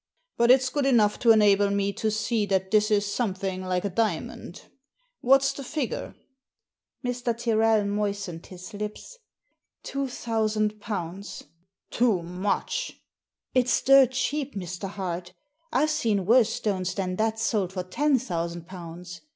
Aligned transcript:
But 0.35 0.49
it's 0.49 0.71
good 0.71 0.87
enough 0.87 1.19
to 1.19 1.29
enable 1.31 1.69
me 1.69 1.93
to 1.93 2.09
see 2.09 2.47
that 2.47 2.71
this 2.71 2.89
is 2.89 3.05
something 3.05 3.61
like 3.61 3.85
a 3.85 3.89
diamond. 3.91 4.63
What's 5.19 5.53
the 5.53 5.63
figure?" 5.63 6.15
Mr. 7.05 7.37
Tyrrel 7.37 7.85
moistened 7.85 8.47
his 8.47 8.73
lips. 8.73 9.19
Two 9.83 10.07
thousand 10.07 10.79
pounds." 10.81 11.43
"Too 11.91 12.23
much 12.23 12.99
1"" 13.53 13.61
It's 13.63 13.79
dirt 13.83 14.13
cheap, 14.13 14.55
Mr. 14.55 14.89
Hart 14.89 15.35
I've 15.71 15.91
seen 15.91 16.25
worse 16.25 16.49
stones 16.49 16.95
than 16.95 17.17
that 17.17 17.37
sold 17.37 17.71
for 17.73 17.83
ten 17.83 18.17
thousand 18.17 18.65
pounds. 18.65 19.21